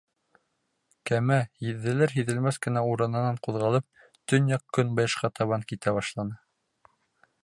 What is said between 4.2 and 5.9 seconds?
төньяҡ-көнбайышҡа табан